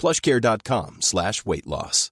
plushcare.com 0.00 0.96
slash 1.00 1.44
weight 1.46 1.66
loss. 1.66 2.08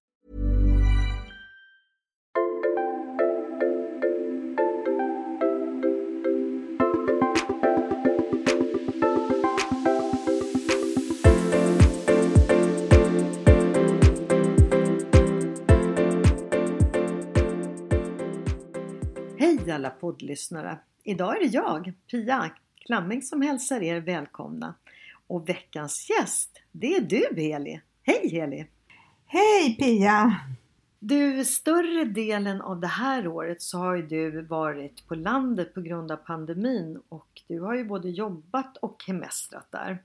Hej 19.39 19.71
alla 19.73 19.91
poddlyssnare! 19.91 20.79
Idag 21.05 21.37
är 21.37 21.41
det 21.41 21.47
jag, 21.47 21.93
Pia 22.11 22.51
Klamming, 22.87 23.23
som 23.23 23.43
hälsar 23.43 23.83
er 23.83 24.01
välkomna. 24.01 24.75
Och 25.29 25.49
veckans 25.49 26.11
gäst, 26.11 26.63
det 26.73 26.97
är 26.97 27.01
du 27.01 27.43
Heli. 27.43 27.81
Hej 28.03 28.29
Heli! 28.29 28.67
Hej 29.27 29.77
Pia! 29.77 30.41
Du, 30.99 31.45
större 31.45 32.05
delen 32.05 32.61
av 32.61 32.81
det 32.81 32.87
här 32.87 33.29
året 33.29 33.63
så 33.63 33.79
har 33.79 33.97
ju 33.97 34.07
du 34.07 34.43
varit 34.43 35.07
på 35.09 35.15
landet 35.15 35.75
på 35.75 35.81
grund 35.81 36.13
av 36.13 36.17
pandemin 36.17 37.03
och 37.09 37.43
du 37.49 37.61
har 37.61 37.75
ju 37.75 37.85
både 37.85 38.11
jobbat 38.11 38.77
och 38.77 39.05
hemestrat 39.07 39.67
där. 39.71 40.03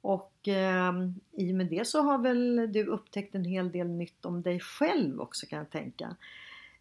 Och 0.00 0.48
eh, 0.48 0.92
i 1.32 1.52
och 1.52 1.56
med 1.56 1.66
det 1.66 1.86
så 1.86 2.02
har 2.02 2.18
väl 2.18 2.72
du 2.72 2.84
upptäckt 2.84 3.34
en 3.34 3.44
hel 3.44 3.72
del 3.72 3.88
nytt 3.88 4.24
om 4.24 4.42
dig 4.42 4.60
själv 4.60 5.20
också 5.20 5.46
kan 5.46 5.58
jag 5.58 5.70
tänka. 5.70 6.16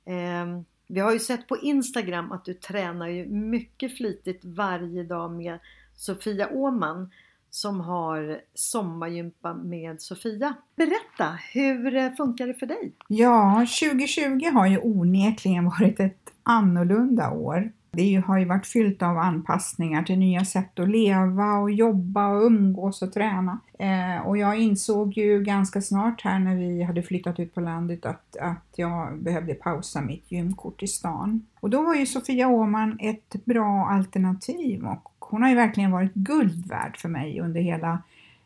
Eh, 0.06 0.62
vi 0.88 1.00
har 1.00 1.14
ju 1.14 1.20
sett 1.20 1.48
på 1.48 1.58
Instagram 1.58 2.32
att 2.32 2.46
du 2.46 2.54
tränar 2.54 3.08
ju 3.08 3.26
mycket 3.26 3.98
flitigt 3.98 4.46
varje 4.46 5.04
dag 5.04 5.32
med 5.32 5.60
Sofia 5.96 6.50
Åman 6.52 7.10
som 7.56 7.82
har 7.82 8.40
sommargympa 8.54 9.54
med 9.54 10.02
Sofia. 10.02 10.56
Berätta, 10.76 11.38
hur 11.54 11.96
eh, 11.96 12.12
funkar 12.18 12.48
det 12.48 12.54
för 12.54 12.66
dig? 12.66 12.94
Ja, 13.08 13.66
2020 13.82 14.50
har 14.54 14.68
ju 14.68 14.80
onekligen 14.80 15.66
varit 15.66 16.00
ett 16.00 16.32
annorlunda 16.44 17.32
år. 17.32 17.72
Det 17.92 18.24
har 18.28 18.38
ju 18.38 18.46
varit 18.46 18.68
fyllt 18.68 19.02
av 19.02 19.18
anpassningar 19.18 20.04
till 20.04 20.20
nya 20.20 20.46
sätt 20.46 20.80
att 20.80 20.90
leva 20.90 21.54
och 21.54 21.72
jobba 21.72 22.28
och 22.28 22.44
umgås 22.46 23.02
och 23.02 23.14
träna. 23.14 23.60
Eh, 23.80 24.28
och 24.28 24.38
jag 24.38 24.60
insåg 24.60 25.18
ju 25.18 25.44
ganska 25.44 25.82
snart 25.82 26.22
här 26.22 26.40
när 26.40 26.56
vi 26.56 26.84
hade 26.84 27.04
flyttat 27.04 27.40
ut 27.40 27.54
på 27.54 27.62
landet 27.62 28.06
att, 28.06 28.38
att 28.38 28.74
jag 28.76 29.18
behövde 29.20 29.54
pausa 29.54 30.02
mitt 30.02 30.32
gymkort 30.32 30.84
i 30.84 30.88
stan. 30.88 31.46
Och 31.60 31.70
då 31.70 31.82
var 31.82 31.96
ju 31.96 32.06
Sofia 32.06 32.48
Åhman 32.48 32.98
ett 33.02 33.46
bra 33.46 33.88
alternativ 33.92 34.86
och 34.86 35.15
hon 35.30 35.42
har 35.42 35.50
ju 35.50 35.56
verkligen 35.56 35.92
varit 35.92 36.14
guld 36.14 36.68
värd 36.68 36.98
för 36.98 37.10
mig 37.10 37.42
under 37.42 37.62
hela 37.62 38.04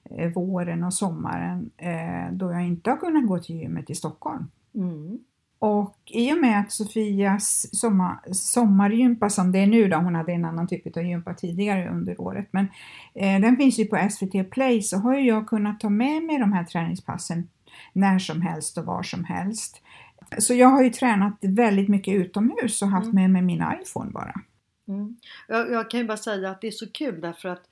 eh, 0.10 0.32
våren 0.32 0.84
och 0.84 0.94
sommaren 0.94 1.70
eh, 1.78 2.32
då 2.32 2.52
jag 2.52 2.68
inte 2.68 2.90
har 2.90 2.98
kunnat 2.98 3.28
gå 3.28 3.40
till 3.40 3.56
gymmet 3.56 3.90
i 3.90 3.96
Stockholm. 3.96 4.48
Mm. 4.76 5.20
Och 5.60 5.98
i 6.06 6.34
och 6.34 6.38
med 6.42 6.60
att 6.60 6.72
Sofias 6.72 7.80
sommar, 7.80 8.20
sommargympa 8.32 9.30
som 9.30 9.52
det 9.52 9.60
är 9.60 9.68
nu 9.68 9.88
då, 9.88 9.98
hon 9.98 10.16
hade 10.16 10.32
en 10.32 10.46
annan 10.46 10.68
typ 10.68 10.98
av 10.98 11.04
gympa 11.04 11.34
tidigare 11.34 11.90
under 11.90 12.22
året, 12.22 12.48
men 12.52 12.68
eh, 13.16 13.42
den 13.42 13.58
finns 13.58 13.80
ju 13.80 13.86
på 13.86 14.10
SVT 14.12 14.52
Play 14.52 14.82
så 14.82 14.98
har 14.98 15.16
jag 15.16 15.48
kunnat 15.48 15.80
ta 15.80 15.90
med 15.90 16.24
mig 16.24 16.40
de 16.40 16.54
här 16.54 16.64
träningspassen 16.64 17.48
när 17.94 18.20
som 18.20 18.42
helst 18.42 18.78
och 18.78 18.86
var 18.86 19.04
som 19.04 19.24
helst. 19.24 19.82
Så 20.38 20.54
jag 20.54 20.68
har 20.68 20.84
ju 20.84 20.90
tränat 20.90 21.38
väldigt 21.42 21.90
mycket 21.90 22.14
utomhus 22.14 22.82
och 22.82 22.88
haft 22.88 23.06
Mm. 23.06 23.16
med 23.16 23.30
mig 23.30 23.42
min 23.42 23.64
iPhone 23.82 24.12
bara. 24.12 24.34
Mm. 24.90 25.18
Jag, 25.48 25.72
jag 25.72 25.90
kan 25.90 26.00
ju 26.00 26.06
bara 26.06 26.18
säga 26.18 26.50
att 26.50 26.62
det 26.62 26.68
är 26.68 26.72
så 26.72 26.92
kul 26.92 27.22
därför 27.22 27.50
att 27.50 27.70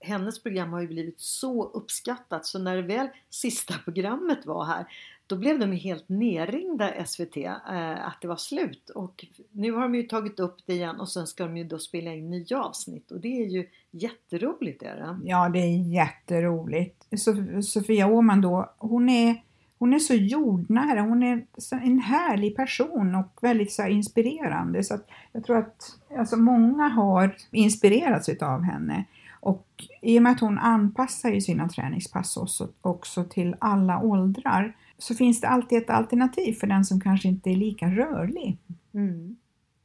hennes 0.00 0.42
program 0.42 0.72
har 0.72 0.80
ju 0.80 0.86
blivit 0.86 1.20
så 1.20 1.64
uppskattat 1.64 2.46
så 2.46 2.58
när 2.58 2.76
det 2.76 2.82
väl 2.82 3.08
sista 3.30 3.74
programmet 3.84 4.46
var 4.46 4.64
här 4.64 4.86
då 5.26 5.36
blev 5.36 5.58
de 5.58 5.72
ju 5.72 5.78
helt 5.78 6.08
nerringda 6.08 7.04
SVT 7.06 7.36
eh, 7.36 8.06
att 8.06 8.18
det 8.20 8.28
var 8.28 8.36
slut 8.36 8.90
och 8.90 9.24
nu 9.52 9.72
har 9.72 9.82
de 9.82 9.94
ju 9.94 10.02
tagit 10.02 10.40
upp 10.40 10.56
det 10.66 10.72
igen 10.72 11.00
och 11.00 11.08
sen 11.08 11.26
ska 11.26 11.44
de 11.44 11.56
ju 11.56 11.64
då 11.64 11.78
spela 11.78 12.14
in 12.14 12.30
nya 12.30 12.62
avsnitt 12.62 13.10
och 13.10 13.20
det 13.20 13.42
är 13.42 13.46
ju 13.46 13.68
jätteroligt 13.90 14.82
är 14.82 14.96
det. 14.96 15.18
Ja, 15.24 15.48
det 15.48 15.58
är 15.58 15.92
jätteroligt. 15.92 17.06
Sof 17.18 17.36
Sofia 17.62 18.06
Åhman 18.06 18.40
då, 18.40 18.74
hon 18.78 19.08
är, 19.08 19.42
hon 19.78 19.94
är 19.94 19.98
så 19.98 20.14
jordnära, 20.14 21.00
hon 21.00 21.22
är 21.22 21.44
en 21.70 21.98
härlig 21.98 22.56
person 22.56 23.14
och 23.14 23.38
väldigt 23.42 23.72
så 23.72 23.82
här, 23.82 23.88
inspirerande. 23.90 24.84
Så 24.84 24.94
att 24.94 25.08
jag 25.32 25.44
tror 25.44 25.58
att 25.58 25.96
alltså, 26.18 26.36
många 26.36 26.88
har 26.88 27.36
inspirerats 27.50 28.28
av 28.28 28.62
henne. 28.62 29.04
Och 29.40 29.66
i 30.02 30.18
och 30.18 30.22
med 30.22 30.32
att 30.32 30.40
hon 30.40 30.58
anpassar 30.58 31.30
ju 31.30 31.40
sina 31.40 31.68
träningspass 31.68 32.36
också, 32.36 32.68
också 32.80 33.24
till 33.24 33.56
alla 33.58 34.00
åldrar 34.00 34.76
så 34.98 35.14
finns 35.14 35.40
det 35.40 35.48
alltid 35.48 35.78
ett 35.78 35.90
alternativ 35.90 36.52
för 36.52 36.66
den 36.66 36.84
som 36.84 37.00
kanske 37.00 37.28
inte 37.28 37.50
är 37.50 37.56
lika 37.56 37.86
rörlig. 37.86 38.58
Mm. 38.94 39.36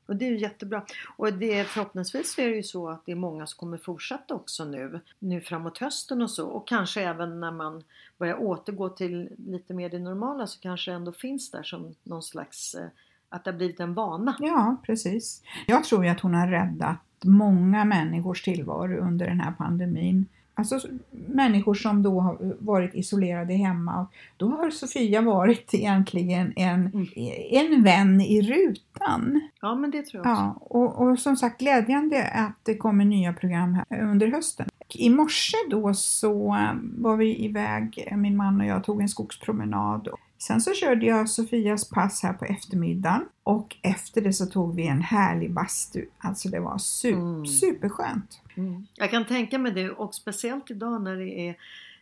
Och 0.06 0.16
det 0.16 0.26
är 0.26 0.30
ju 0.30 0.38
jättebra. 0.38 0.84
Och 1.18 1.34
det, 1.34 1.64
förhoppningsvis 1.64 2.40
är 2.40 2.50
det 2.50 2.56
ju 2.56 2.64
så 2.64 2.90
att 2.90 3.06
det 3.06 3.12
är 3.12 3.16
många 3.16 3.48
som 3.48 3.60
kommer 3.60 3.78
fortsätta 3.78 4.36
också 4.36 4.66
nu, 4.66 5.00
nu 5.20 5.42
framåt 5.42 5.78
hösten 5.78 6.22
och 6.22 6.32
så. 6.32 6.48
Och 6.48 6.68
kanske 6.68 7.02
även 7.02 7.40
när 7.40 7.52
man 7.52 7.84
börjar 8.18 8.36
återgå 8.42 8.90
till 8.90 9.30
lite 9.48 9.74
mer 9.74 9.90
det 9.90 10.00
normala 10.00 10.48
så 10.48 10.60
kanske 10.60 10.92
det 10.92 10.96
ändå 10.96 11.12
finns 11.12 11.52
där 11.52 11.64
som 11.64 11.96
någon 12.04 12.24
slags, 12.24 12.76
eh, 12.76 12.88
att 13.30 13.44
det 13.44 13.52
har 13.52 13.58
blivit 13.58 13.80
en 13.80 13.94
vana. 13.94 14.36
Ja, 14.40 14.78
precis. 14.86 15.42
Jag 15.68 15.84
tror 15.84 16.06
ju 16.06 16.12
att 16.12 16.20
hon 16.20 16.34
har 16.34 16.48
räddat 16.48 17.00
många 17.24 17.86
människors 17.86 18.44
tillvaro 18.44 18.98
under 18.98 19.26
den 19.26 19.40
här 19.40 19.52
pandemin. 19.52 20.26
Alltså 20.56 20.80
människor 21.12 21.74
som 21.74 22.04
då 22.04 22.20
har 22.20 22.56
varit 22.60 22.96
isolerade 22.96 23.54
hemma. 23.54 24.02
Och 24.02 24.14
Då 24.38 24.48
har 24.50 24.70
Sofia 24.70 25.22
varit 25.22 25.74
egentligen 25.74 26.54
en, 26.56 26.80
Mm. 26.80 27.08
en 27.52 27.84
vän 27.84 28.22
i 28.22 28.42
rutan. 28.42 29.50
Ja 29.62 29.76
men 29.76 29.92
det 29.92 30.06
tror 30.06 30.26
jag 30.26 30.34
också. 30.34 30.44
Ja, 30.44 30.58
och, 30.60 31.02
och 31.08 31.20
som 31.20 31.36
sagt 31.36 31.60
glädjande 31.60 32.28
att 32.28 32.58
det 32.64 32.76
kommer 32.78 33.06
nya 33.06 33.34
program 33.34 33.74
här 33.74 34.02
under 34.02 34.28
hösten. 34.28 34.66
I 34.96 35.10
morse 35.10 35.58
då 35.70 35.94
så 35.94 36.48
eh, 36.56 36.74
var 36.98 37.18
vi 37.18 37.46
iväg, 37.46 38.14
min 38.18 38.38
man 38.38 38.62
och 38.62 38.68
jag 38.68 38.84
tog 38.84 39.02
en 39.02 39.10
skogspromenad. 39.10 40.08
Sen 40.48 40.62
så 40.62 40.74
körde 40.74 41.06
jag 41.06 41.30
Sofias 41.30 41.90
pass 41.90 42.24
här 42.24 42.34
på 42.34 42.46
eftermiddagen 42.46 43.26
och 43.44 43.76
efter 43.82 44.22
det 44.22 44.34
så 44.34 44.46
tog 44.46 44.76
vi 44.76 44.88
en 44.88 45.02
härlig 45.02 45.52
bastu. 45.54 46.06
Alltså 46.18 46.50
det 46.50 46.60
var 46.60 46.78
super, 46.78 47.18
Mm. 47.20 47.46
superskönt. 47.46 48.42
Mm. 48.58 48.88
Jag 48.96 49.12
kan 49.12 49.26
tänka 49.26 49.58
mig 49.60 49.72
det 49.72 49.90
och 49.90 50.16
speciellt 50.16 50.72
idag 50.72 51.02
när 51.02 51.16
det 51.16 51.40
är 51.50 51.56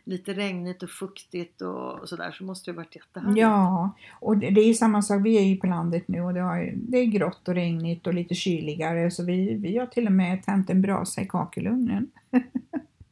lite 0.04 0.32
regnigt 0.32 0.82
och 0.82 0.90
fuktigt 0.90 1.62
och 1.62 2.08
sådär 2.08 2.30
så 2.32 2.44
måste 2.44 2.70
det 2.70 2.76
varit 2.76 2.96
jättehärligt. 2.96 3.38
Ja, 3.40 3.90
och 4.20 4.36
det, 4.36 4.50
det 4.50 4.60
är 4.60 4.74
samma 4.74 5.02
sak. 5.02 5.20
Vi 5.24 5.36
är 5.38 5.42
ju 5.44 5.56
på 5.56 5.66
landet 5.66 6.08
nu 6.08 6.20
och 6.20 6.34
det, 6.34 6.40
har, 6.40 6.72
det 6.76 6.98
är 6.98 7.04
grått 7.06 7.48
och 7.48 7.54
regnigt 7.54 8.06
och 8.06 8.14
lite 8.14 8.34
kyligare 8.34 9.10
så 9.10 9.24
vi, 9.24 9.54
vi 9.54 9.78
har 9.78 9.86
till 9.86 10.06
och 10.06 10.12
med 10.12 10.42
tänt 10.44 10.70
en 10.70 10.82
brasa 10.82 11.20
i 11.22 11.26
kakelugnen. 11.26 12.10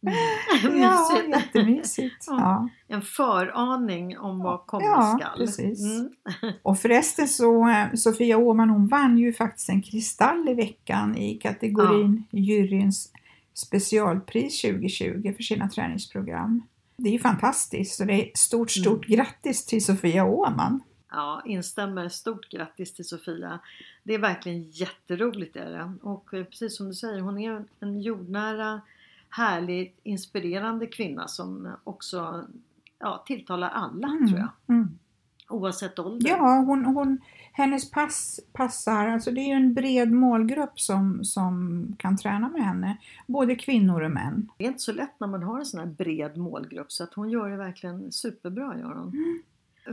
Mm. 0.02 0.80
Ja, 0.82 1.08
Mysigt. 1.12 1.28
jättemysigt. 1.36 2.24
Ja. 2.26 2.68
En 2.88 3.02
föraning 3.02 4.18
om 4.18 4.38
vad 4.38 4.66
komma 4.66 4.84
Ja, 4.84 5.18
skall. 5.20 5.38
precis. 5.38 5.84
Mm. 5.84 6.10
Och 6.62 6.78
förresten 6.78 7.28
så, 7.28 7.68
eh, 7.68 7.94
Sofia 7.94 8.36
Åhman 8.38 8.70
hon 8.70 8.86
vann 8.88 9.18
ju 9.18 9.32
faktiskt 9.32 9.68
en 9.68 9.82
kristall 9.82 10.48
i 10.48 10.54
veckan 10.54 11.16
i 11.16 11.34
kategorin 11.34 12.24
juryns 12.30 13.12
specialpris 13.54 14.60
2020 14.62 15.32
för 15.36 15.42
sina 15.42 15.68
träningsprogram. 15.68 16.62
Det 16.96 17.08
är 17.08 17.12
ju 17.12 17.18
fantastiskt 17.18 18.00
och 18.00 18.06
det 18.06 18.12
är 18.12 18.30
stort, 18.34 18.70
stort 18.70 19.06
grattis 19.06 19.66
till 19.66 19.84
Sofia 19.84 20.24
Åhman. 20.24 20.80
Ja, 21.10 21.42
instämmer. 21.46 22.08
Stort 22.08 22.48
grattis 22.50 22.94
till 22.94 23.04
Sofia. 23.04 23.58
Det 24.02 24.14
är 24.14 24.18
verkligen 24.18 24.62
jätteroligt 24.70 25.56
är 25.56 25.70
det. 25.70 25.92
Och 26.02 26.34
eh, 26.34 26.44
precis 26.44 26.76
som 26.76 26.88
du 26.88 26.94
säger, 26.94 27.20
hon 27.20 27.38
är 27.38 27.64
en 27.80 28.00
jordnära, 28.00 28.80
härlig, 29.30 29.94
inspirerande 30.02 30.86
kvinna 30.86 31.28
som 31.28 31.68
också 31.84 32.44
ja, 32.98 33.24
tilltalar 33.26 33.68
alla 33.68 34.08
Mm, 34.08 34.28
tror 34.28 34.38
jag. 34.38 34.50
mm. 34.68 34.98
Oavsett 35.48 35.98
ålder. 35.98 36.30
Ja, 36.30 36.64
hon, 36.66 36.84
hon, 36.84 37.18
hennes 37.52 37.90
pass 37.90 38.40
passar, 38.52 39.06
alltså 39.08 39.30
det 39.30 39.40
är 39.40 39.46
ju 39.46 39.52
en 39.52 39.74
bred 39.74 40.12
målgrupp 40.12 40.80
som, 40.80 41.24
som 41.24 41.84
kan 41.98 42.16
träna 42.16 42.48
med 42.48 42.64
henne, 42.64 42.96
både 43.26 43.54
kvinnor 43.56 44.02
och 44.02 44.10
män. 44.10 44.48
Det 44.58 44.64
är 44.64 44.68
inte 44.68 44.80
så 44.82 44.92
lätt 44.92 45.20
när 45.20 45.26
man 45.26 45.42
har 45.42 45.58
en 45.58 45.66
sån 45.66 45.80
här 45.80 45.86
bred 45.86 46.36
målgrupp 46.36 46.92
så 46.92 47.04
att 47.04 47.14
hon 47.14 47.30
gör 47.30 47.50
det 47.50 47.56
verkligen 47.56 48.12
superbra 48.12 48.78
gör 48.78 48.94
hon. 48.94 49.08
Mm. 49.08 49.42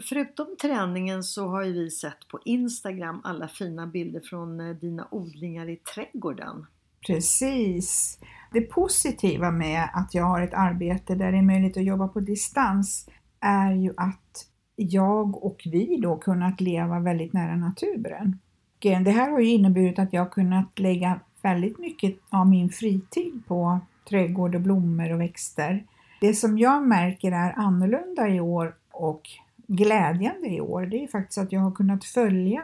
Förutom 0.01 0.56
träningen 0.62 1.24
så 1.24 1.48
har 1.48 1.63
ju 1.63 1.74
vi 1.74 1.92
sett 1.92 2.28
på 2.28 2.40
Instagram 2.45 3.22
alla 3.24 3.48
fina 3.48 3.88
bilder 3.88 4.19
från 4.19 4.60
eh, 4.60 4.75
dina 4.75 5.07
odlingar 5.12 5.69
i 5.69 5.75
trädgården. 5.75 6.66
Precis. 7.05 8.19
Det 8.51 8.61
positiva 8.61 9.51
med 9.51 9.89
att 9.94 10.13
jag 10.13 10.23
har 10.23 10.41
ett 10.41 10.53
arbete 10.53 11.15
där 11.15 11.31
det 11.31 11.38
är 11.38 11.41
möjligt 11.41 11.77
att 11.77 11.83
jobba 11.83 12.07
på 12.07 12.19
distans 12.19 13.09
är 13.39 13.71
ju 13.71 13.94
att 13.97 14.47
jag 14.75 15.44
och 15.44 15.61
vi 15.65 15.97
då 16.01 16.17
kunnat 16.17 16.61
leva 16.61 16.99
väldigt 16.99 17.33
nära 17.33 17.55
naturen. 17.55 18.39
Eh, 18.85 19.01
det 19.01 19.11
här 19.11 19.29
har 19.29 19.39
ju 19.39 19.49
inneburit 19.49 19.99
att 19.99 20.13
jag 20.13 20.31
kunnat 20.31 20.79
lägga 20.79 21.19
väldigt 21.41 21.79
mycket 21.79 22.15
av 22.29 22.47
min 22.47 22.69
fritid 22.69 23.44
på 23.47 23.79
trädgård 24.09 24.55
och 24.55 24.61
blommor 24.61 25.13
och 25.13 25.21
växter. 25.21 25.85
Det 26.21 26.33
som 26.33 26.57
jag 26.57 26.88
märker 26.88 27.31
är 27.31 27.53
annorlunda 27.57 28.27
i 28.29 28.39
år 28.39 28.75
och 28.91 29.21
glädjande 29.67 30.47
i 30.47 30.61
år, 30.61 30.85
det 30.85 31.03
är 31.03 31.07
faktiskt 31.07 31.38
att 31.38 31.51
jag 31.51 31.61
har 31.61 31.71
kunnat 31.71 32.05
följa 32.05 32.63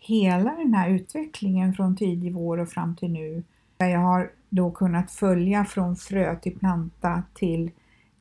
hela 0.00 0.54
den 0.54 0.74
här 0.74 0.90
utvecklingen 0.90 1.74
från 1.74 1.96
tidig 1.96 2.32
vår 2.32 2.58
och 2.58 2.68
fram 2.68 2.96
till 2.96 3.10
nu. 3.10 3.42
Där 3.82 3.88
jag 3.88 4.00
har 4.00 4.30
då 4.48 4.70
kunnat 4.70 5.10
följa 5.10 5.64
från 5.64 5.96
frö 5.96 6.36
till 6.36 6.58
planta 6.58 7.22
till 7.34 7.70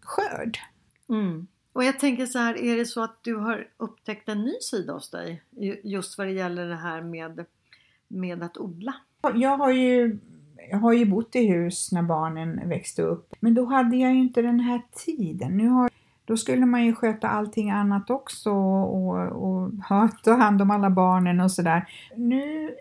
skörd. 0.01 0.57
Mm. 1.09 1.47
Och 1.73 1.83
jag 1.83 1.99
tänker 1.99 2.25
så 2.25 2.39
här, 2.39 2.57
är 2.63 2.77
det 2.77 2.85
så 2.85 3.03
att 3.03 3.17
du 3.21 3.35
har 3.35 3.67
upptäckt 3.77 4.29
en 4.29 4.41
ny 4.41 4.53
sida 4.61 4.93
hos 4.93 5.09
dig? 5.11 5.41
ju- 5.57 5.81
Just 5.83 6.17
vad 6.17 6.27
det 6.27 6.33
gäller 6.33 6.65
det 6.67 6.75
här 6.75 7.01
med, 7.01 7.45
med 8.07 8.43
att 8.43 8.57
odla. 8.57 8.93
Jag 9.35 9.57
har 9.57 9.71
ju 9.71 10.19
jag 10.69 10.77
har 10.77 10.93
ju 10.93 11.05
bott 11.05 11.35
i 11.35 11.47
hus 11.47 11.91
när 11.91 12.01
barnen 12.03 12.69
växte 12.69 13.01
upp, 13.01 13.33
men 13.39 13.53
då 13.53 13.65
hade 13.65 13.97
jag 13.97 14.13
ju 14.13 14.19
inte 14.19 14.41
den 14.41 14.59
här 14.59 14.81
tiden. 15.05 15.57
Nu 15.57 15.67
har, 15.67 15.89
då 16.25 16.37
skulle 16.37 16.65
man 16.65 16.85
ju 16.85 16.95
sköta 16.95 17.29
allting 17.29 17.71
annat 17.71 18.09
också 18.09 18.51
och, 18.51 19.17
och 19.31 19.71
ha, 19.89 20.09
ta 20.23 20.33
hand 20.33 20.61
om 20.61 20.71
alla 20.71 20.89
barnen 20.89 21.39
och 21.41 21.51
sådär. 21.51 21.87
Nu 22.15 22.71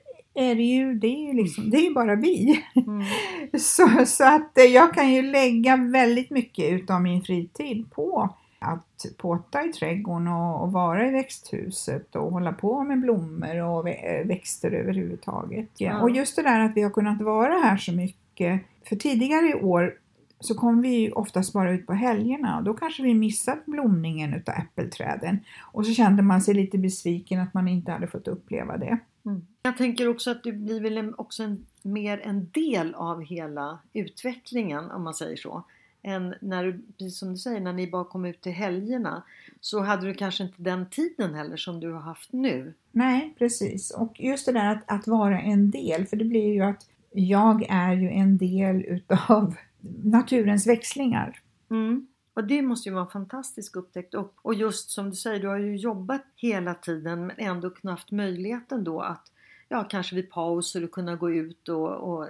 är 0.40 0.54
det 0.54 0.62
ju, 0.62 0.94
det 0.94 1.06
är 1.06 1.26
ju 1.26 1.32
liksom, 1.32 1.70
det 1.70 1.86
är 1.86 1.94
bara 1.94 2.14
vi. 2.14 2.64
Mm. 2.74 3.04
Så, 3.58 4.06
så 4.06 4.24
att 4.24 4.58
eh, 4.58 4.64
jag 4.64 4.94
kan 4.94 5.12
ju 5.12 5.22
lägga 5.22 5.76
väldigt 5.76 6.30
mycket 6.30 6.72
utav 6.72 7.02
min 7.02 7.22
fritid 7.22 7.90
på 7.90 8.34
att 8.58 9.06
påta 9.16 9.64
i 9.64 9.72
trädgården 9.72 10.28
och, 10.28 10.62
och 10.62 10.72
vara 10.72 11.08
i 11.08 11.10
växthuset 11.10 12.16
och 12.16 12.32
hålla 12.32 12.52
på 12.52 12.84
med 12.84 13.00
blommor 13.00 13.62
och 13.62 13.88
eh, 13.88 14.26
växter 14.26 14.70
överhuvudtaget. 14.70 15.68
Ja. 15.76 16.02
Och 16.02 16.10
just 16.10 16.36
det 16.36 16.42
där 16.42 16.60
att 16.60 16.76
vi 16.76 16.82
har 16.82 16.90
kunnat 16.90 17.22
vara 17.22 17.54
här 17.54 17.76
så 17.76 17.92
mycket. 17.92 18.60
För 18.88 18.96
tidigare 18.96 19.48
i 19.48 19.54
år 19.54 19.94
så 20.40 20.54
kom 20.54 20.82
vi 20.82 21.10
oftast 21.12 21.52
bara 21.52 21.72
ut 21.72 21.86
på 21.86 21.92
helgerna 21.92 22.58
och 22.58 22.64
då 22.64 22.74
kanske 22.74 23.02
vi 23.02 23.14
missat 23.14 23.66
blomningen 23.66 24.34
utav 24.34 24.54
äppelträden. 24.54 25.40
Och 25.72 25.86
så 25.86 25.92
kände 25.92 26.22
man 26.22 26.40
sig 26.40 26.54
lite 26.54 26.78
besviken 26.78 27.40
att 27.40 27.54
man 27.54 27.68
inte 27.68 27.92
hade 27.92 28.06
fått 28.06 28.28
uppleva 28.28 28.76
det. 28.76 28.98
Mm. 29.26 29.46
Jag 29.62 29.76
tänker 29.76 30.08
också 30.08 30.30
att 30.30 30.42
du 30.42 30.52
blir 30.52 30.80
väl 30.80 31.14
också 31.18 31.42
en, 31.42 31.66
mer 31.82 32.20
en 32.24 32.50
del 32.50 32.94
av 32.94 33.22
hela 33.22 33.78
utvecklingen 33.92 34.90
om 34.90 35.04
man 35.04 35.14
säger 35.14 35.36
så. 35.36 35.64
Än 36.02 36.34
när 36.40 36.64
du, 36.64 36.82
precis 36.98 37.18
som 37.18 37.30
du 37.30 37.36
säger, 37.36 37.60
när 37.60 37.72
ni 37.72 37.90
bara 37.90 38.04
kom 38.04 38.24
ut 38.24 38.40
till 38.40 38.52
helgerna 38.52 39.22
så 39.60 39.80
hade 39.80 40.06
du 40.06 40.14
kanske 40.14 40.42
inte 40.42 40.62
den 40.62 40.86
tiden 40.90 41.34
heller 41.34 41.56
som 41.56 41.80
du 41.80 41.92
har 41.92 42.00
haft 42.00 42.32
nu. 42.32 42.74
Nej, 42.92 43.34
precis. 43.38 43.90
Och 43.90 44.20
just 44.20 44.46
det 44.46 44.52
där 44.52 44.72
att, 44.72 44.82
att 44.86 45.06
vara 45.06 45.40
en 45.40 45.70
del, 45.70 46.06
för 46.06 46.16
det 46.16 46.24
blir 46.24 46.52
ju 46.52 46.60
att 46.60 46.86
jag 47.12 47.66
är 47.68 47.92
ju 47.92 48.10
en 48.10 48.38
del 48.38 48.84
utav 48.84 49.56
naturens 50.04 50.66
växlingar. 50.66 51.40
Mm. 51.70 52.06
Och 52.34 52.44
det 52.44 52.62
måste 52.62 52.88
ju 52.88 52.94
vara 52.94 53.04
en 53.04 53.10
fantastisk 53.10 53.76
upptäckt. 53.76 54.14
Och, 54.14 54.34
och 54.42 54.54
just 54.54 54.90
som 54.90 55.10
du 55.10 55.16
säger, 55.16 55.40
du 55.40 55.48
har 55.48 55.58
ju 55.58 55.76
jobbat 55.76 56.22
hela 56.36 56.74
tiden 56.74 57.26
men 57.26 57.36
ändå 57.38 57.72
haft 57.82 58.10
möjligheten 58.10 58.84
då 58.84 59.00
att 59.00 59.32
ja, 59.68 59.84
kanske 59.84 60.16
vid 60.16 60.30
pauser 60.30 60.84
och 60.84 60.90
kunna 60.90 61.16
gå 61.16 61.30
ut 61.30 61.68
och, 61.68 61.90
och 61.90 62.28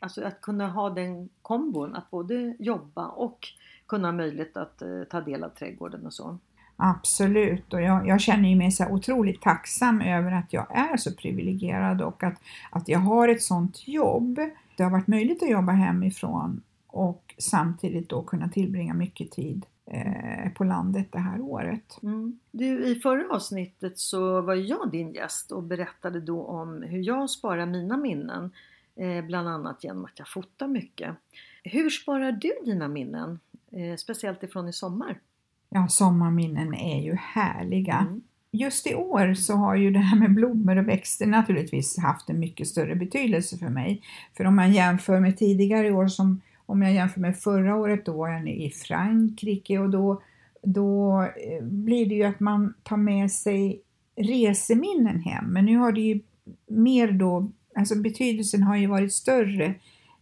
alltså 0.00 0.22
att 0.22 0.40
kunna 0.40 0.68
ha 0.68 0.90
den 0.90 1.28
kombon 1.42 1.94
att 1.94 2.10
både 2.10 2.56
jobba 2.58 3.06
och 3.06 3.48
kunna 3.86 4.08
ha 4.08 4.12
möjlighet 4.12 4.56
att 4.56 4.82
eh, 4.82 5.02
ta 5.10 5.20
del 5.20 5.44
av 5.44 5.48
trädgården 5.48 6.06
och 6.06 6.12
så. 6.12 6.38
Absolut, 6.76 7.74
och 7.74 7.82
jag, 7.82 8.08
jag 8.08 8.20
känner 8.20 8.48
ju 8.48 8.56
mig 8.56 8.70
så 8.70 8.86
otroligt 8.86 9.42
tacksam 9.42 10.00
över 10.00 10.32
att 10.32 10.52
jag 10.52 10.76
är 10.76 10.96
så 10.96 11.14
privilegierad 11.14 12.02
och 12.02 12.22
att, 12.22 12.40
att 12.70 12.88
jag 12.88 12.98
har 12.98 13.28
ett 13.28 13.42
sånt 13.42 13.88
jobb. 13.88 14.40
Det 14.76 14.82
har 14.82 14.90
varit 14.90 15.06
möjligt 15.06 15.42
att 15.42 15.50
jobba 15.50 15.72
hemifrån 15.72 16.62
och 16.94 17.34
samtidigt 17.38 18.08
då 18.08 18.22
kunna 18.22 18.48
tillbringa 18.48 18.94
mycket 18.94 19.30
tid 19.30 19.66
eh, 19.86 20.52
på 20.52 20.64
landet 20.64 21.06
det 21.10 21.18
här 21.18 21.40
året. 21.40 21.98
Mm. 22.02 22.38
Du, 22.50 22.86
I 22.86 22.94
förra 22.94 23.34
avsnittet 23.34 23.98
så 23.98 24.40
var 24.40 24.54
jag 24.54 24.90
din 24.90 25.12
gäst 25.12 25.52
och 25.52 25.62
berättade 25.62 26.20
då 26.20 26.44
om 26.44 26.82
hur 26.82 27.02
jag 27.02 27.30
sparar 27.30 27.66
mina 27.66 27.96
minnen. 27.96 28.50
Eh, 28.96 29.24
bland 29.24 29.48
annat 29.48 29.84
genom 29.84 30.04
att 30.04 30.18
jag 30.18 30.28
fotar 30.28 30.68
mycket. 30.68 31.16
Hur 31.64 31.90
sparar 31.90 32.32
du 32.32 32.52
dina 32.64 32.88
minnen? 32.88 33.40
Eh, 33.70 33.96
speciellt 33.96 34.42
ifrån 34.42 34.68
i 34.68 34.72
sommar. 34.72 35.20
Ja, 35.68 35.88
sommarminnen 35.88 36.74
är 36.74 37.02
ju 37.02 37.14
härliga. 37.14 38.06
Mm. 38.08 38.22
Just 38.50 38.86
i 38.86 38.94
år 38.94 39.34
så 39.34 39.54
har 39.54 39.74
ju 39.74 39.90
det 39.90 39.98
här 39.98 40.18
med 40.18 40.34
blommor 40.34 40.76
och 40.76 40.88
växter 40.88 41.26
naturligtvis 41.26 41.98
haft 41.98 42.30
en 42.30 42.38
mycket 42.38 42.68
större 42.68 42.94
betydelse 42.94 43.58
för 43.58 43.68
mig. 43.68 44.02
För 44.36 44.44
om 44.44 44.56
man 44.56 44.72
jämför 44.72 45.20
med 45.20 45.38
tidigare 45.38 45.90
år, 45.90 46.08
som 46.08 46.40
om 46.66 46.82
jag 46.82 46.92
jämför 46.92 47.20
med 47.20 47.38
förra 47.38 47.76
året, 47.76 48.06
då 48.06 48.12
var 48.12 48.28
jag 48.28 48.48
i 48.48 48.70
Frankrike 48.70 49.78
och 49.78 49.90
då, 49.90 50.22
då 50.62 51.22
eh, 51.22 51.64
blir 51.64 52.06
det 52.06 52.14
ju 52.14 52.24
att 52.24 52.40
man 52.40 52.74
tar 52.82 52.96
med 52.96 53.32
sig 53.32 53.80
reseminnen 54.16 55.20
hem. 55.20 55.44
Men 55.44 55.64
nu 55.64 55.76
har 55.76 55.92
det 55.92 56.00
ju 56.00 56.20
mer 56.66 57.12
då, 57.12 57.50
alltså 57.74 57.94
betydelsen 57.98 58.62
har 58.62 58.76
ju 58.76 58.86
varit 58.86 59.12
större 59.12 59.64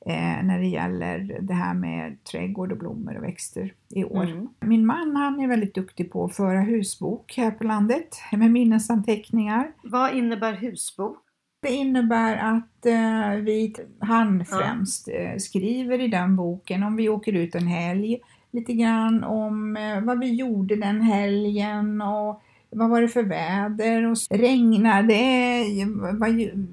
eh, 0.07 0.43
när 0.43 0.59
det 0.59 0.67
gäller 0.67 1.39
det 1.41 1.55
här 1.55 1.75
med 1.75 2.25
trädgård 2.25 2.73
och 2.73 2.79
blommor 2.79 3.17
och 3.17 3.25
växter 3.25 3.75
i 3.89 4.05
år. 4.05 4.25
Mm. 4.25 4.49
Min 4.61 4.87
man 4.87 5.17
han 5.17 5.41
är 5.41 5.49
väldigt 5.49 5.75
duktig 5.75 6.13
på 6.13 6.25
att 6.25 6.37
föra 6.37 6.61
husbok 6.61 7.35
här 7.37 7.51
på 7.51 7.65
landet 7.65 8.17
med 8.33 8.51
minnesanteckningar. 8.51 9.73
Vad 9.83 10.17
innebär 10.17 10.53
husbok? 10.53 11.19
Det 11.63 11.71
innebär 11.71 12.37
att 12.37 12.87
eh, 12.87 13.43
vi, 13.43 13.75
han 13.99 14.45
främst 14.45 15.09
eh, 15.09 15.37
skriver 15.39 16.01
i 16.01 16.09
den 16.09 16.37
boken 16.37 16.83
om 16.83 16.97
vi 16.97 17.09
åker 17.09 17.33
ut 17.33 17.55
en 17.55 17.67
helg, 17.67 18.21
lite 18.51 18.73
grann 18.73 19.25
om 19.25 19.77
eh, 19.77 20.01
vad 20.01 20.19
vi 20.19 20.35
gjorde 20.35 20.77
den 20.77 21.01
helgen 21.01 22.03
och 22.03 22.43
vad 22.71 22.91
var 22.91 23.01
det 23.01 23.09
för 23.09 23.23
väder 23.23 24.07
och 24.07 24.17
regnade 24.31 25.15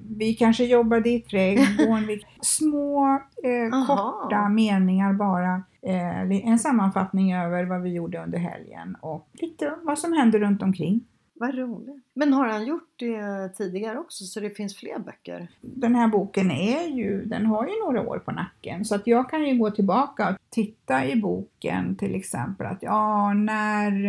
vi 0.09 0.35
kanske 0.39 0.65
jobbade 0.65 1.09
i 1.09 1.21
trädgården, 1.21 2.19
små 2.41 3.19
eh, 3.43 3.87
korta 3.87 4.49
meningar 4.49 5.13
bara, 5.13 5.63
eh, 5.81 6.49
en 6.49 6.59
sammanfattning 6.59 7.33
över 7.33 7.63
vad 7.63 7.81
vi 7.81 7.93
gjorde 7.93 8.23
under 8.23 8.37
helgen 8.37 8.97
och 9.01 9.29
lite 9.33 9.73
vad 9.83 9.99
som 9.99 10.13
hände 10.13 10.39
runt 10.39 10.63
omkring. 10.63 11.05
Vad 11.39 11.55
roligt. 11.55 12.03
Men 12.13 12.33
har 12.33 12.47
han 12.47 12.65
gjort 12.65 12.93
det 12.95 13.49
tidigare 13.57 13.99
också 13.99 14.23
så 14.23 14.39
det 14.39 14.49
finns 14.49 14.75
fler 14.75 14.99
böcker? 14.99 15.47
den 15.61 15.95
här 15.95 16.07
boken 16.07 16.51
är 16.51 16.87
ju, 16.87 17.25
den 17.25 17.45
har 17.45 17.67
ju 17.67 17.73
några 17.85 18.01
år 18.01 18.19
på 18.19 18.31
nacken 18.31 18.85
så 18.85 18.95
att 18.95 19.07
jag 19.07 19.29
kan 19.29 19.45
ju 19.45 19.57
gå 19.57 19.71
tillbaka 19.71 20.29
och 20.29 20.35
titta 20.49 21.05
i 21.05 21.15
boken 21.15 21.95
till 21.95 22.15
exempel 22.15 22.67
att 22.67 22.83
ja, 22.83 23.33
när 23.33 24.07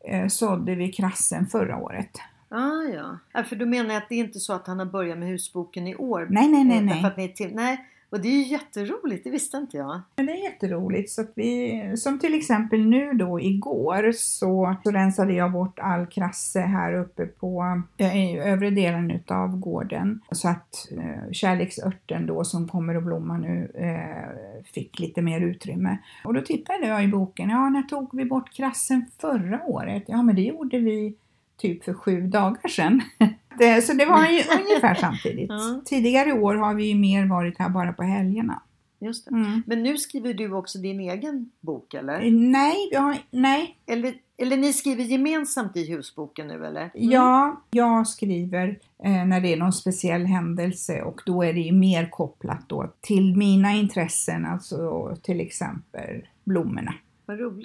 eh, 0.00 0.28
sådde 0.28 0.74
vi 0.74 0.92
krassen 0.92 1.46
förra 1.46 1.76
året? 1.76 2.10
Ah, 2.48 2.82
ja. 2.94 3.18
ja. 3.32 3.44
För 3.44 3.56
du 3.56 3.66
menar 3.66 3.96
att 3.96 4.08
det 4.08 4.14
är 4.14 4.18
inte 4.18 4.40
så 4.40 4.52
att 4.52 4.66
han 4.66 4.78
har 4.78 4.86
börjat 4.86 5.18
med 5.18 5.28
husboken 5.28 5.86
i 5.86 5.96
år? 5.96 6.26
Nej, 6.30 6.48
nej, 6.48 6.64
nej, 6.64 6.78
Eh, 6.78 6.84
nej. 6.84 7.04
Att 7.04 7.16
ni 7.16 7.28
till... 7.28 7.54
Nej, 7.54 7.88
och 8.14 8.20
det 8.20 8.28
är 8.28 8.32
ju 8.32 8.42
jätteroligt, 8.42 9.24
det 9.24 9.30
visste 9.30 9.56
inte 9.56 9.76
jag. 9.76 10.00
Men 10.16 10.26
det 10.26 10.32
är 10.32 10.44
jätteroligt 10.44 11.10
så 11.10 11.20
att 11.20 11.32
vi, 11.34 11.92
som 11.96 12.18
till 12.18 12.34
exempel 12.34 12.86
nu 12.86 13.12
då 13.12 13.40
igår 13.40 14.12
så, 14.12 14.76
så 14.84 14.90
rensade 14.90 15.32
jag 15.32 15.52
bort 15.52 15.78
all 15.78 16.06
krasse 16.06 16.60
här 16.60 16.94
uppe 16.94 17.26
på 17.26 17.82
eh, 17.96 18.46
övre 18.52 18.70
delen 18.70 19.10
utav 19.10 19.58
gården 19.58 20.20
så 20.32 20.48
att 20.48 20.88
eh, 20.92 21.32
kärleksörten 21.32 22.26
då 22.26 22.44
som 22.44 22.68
kommer 22.68 22.94
att 22.94 23.04
blomma 23.04 23.36
nu 23.36 23.70
eh, 23.74 24.64
fick 24.64 24.98
lite 24.98 25.22
mer 25.22 25.40
utrymme. 25.40 25.98
Och 26.24 26.34
då 26.34 26.40
tittade 26.40 26.86
jag 26.86 27.04
i 27.04 27.08
boken, 27.08 27.50
ja 27.50 27.68
när 27.68 27.82
tog 27.82 28.16
vi 28.16 28.24
bort 28.24 28.52
krassen 28.52 29.06
förra 29.20 29.62
året? 29.64 30.04
Ja 30.06 30.22
men 30.22 30.36
det 30.36 30.42
gjorde 30.42 30.78
vi 30.78 31.16
typ 31.56 31.84
för 31.84 31.94
sju 31.94 32.20
dagar 32.20 32.68
sedan. 32.68 33.02
Det, 33.58 33.82
så 33.82 33.92
det 33.92 34.06
var 34.06 34.26
ju 34.26 34.38
ungefär 34.60 34.94
samtidigt. 34.94 35.50
Ja. 35.50 35.82
Tidigare 35.84 36.32
år 36.32 36.54
har 36.54 36.74
vi 36.74 36.84
ju 36.84 36.94
mer 36.94 37.26
varit 37.26 37.58
här 37.58 37.68
bara 37.68 37.92
på 37.92 38.02
helgerna. 38.02 38.62
Just 39.00 39.24
det. 39.24 39.30
Mm. 39.30 39.62
Men 39.66 39.82
nu 39.82 39.98
skriver 39.98 40.34
du 40.34 40.52
också 40.52 40.78
din 40.78 41.00
egen 41.00 41.50
bok 41.60 41.94
eller? 41.94 42.30
Nej, 42.30 42.88
vi 42.90 42.96
har, 42.96 43.16
nej, 43.30 43.78
Eller, 43.86 44.14
eller 44.36 44.56
ni 44.56 44.72
skriver 44.72 45.04
gemensamt 45.04 45.76
i 45.76 45.90
husboken 45.90 46.46
nu 46.48 46.66
eller? 46.66 46.90
Ja, 46.94 47.62
jag 47.70 48.06
skriver 48.06 48.78
eh, 49.04 49.24
när 49.24 49.40
det 49.40 49.52
är 49.52 49.56
någon 49.56 49.72
speciell 49.72 50.26
händelse 50.26 51.02
och 51.02 51.20
då 51.26 51.42
är 51.42 51.52
det 51.52 51.60
ju 51.60 51.72
mer 51.72 52.10
kopplat 52.10 52.68
då 52.68 52.92
till 53.00 53.36
mina 53.36 53.72
intressen, 53.72 54.46
alltså 54.46 55.16
till 55.22 55.40
exempel 55.40 56.26
blommorna. 56.44 56.94